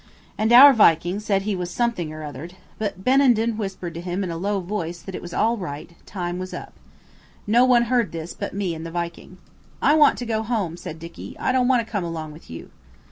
And 0.35 0.51
our 0.51 0.73
Viking 0.73 1.19
said 1.19 1.43
he 1.43 1.55
was 1.55 1.69
something 1.69 2.11
or 2.11 2.21
othered. 2.21 2.53
But 2.79 3.03
Benenden 3.03 3.55
whispered 3.55 3.93
to 3.93 4.01
him 4.01 4.23
in 4.23 4.31
a 4.31 4.35
low 4.35 4.59
voice 4.59 4.99
that 4.99 5.13
it 5.13 5.21
was 5.21 5.31
all 5.31 5.57
right–time 5.57 6.39
was 6.39 6.55
up. 6.55 6.73
No 7.45 7.65
one 7.65 7.83
heard 7.83 8.11
this 8.11 8.33
but 8.33 8.51
me 8.55 8.73
and 8.73 8.83
the 8.83 8.89
Viking. 8.89 9.37
"I 9.79 9.93
want 9.93 10.17
to 10.17 10.25
go 10.25 10.41
home," 10.41 10.75
said 10.75 10.97
Dicky. 10.97 11.37
"I 11.37 11.51
don't 11.51 11.67
want 11.67 11.85
to 11.85 11.91
come 11.91 12.03
along 12.03 12.31
with 12.31 12.49
you." 12.49 12.71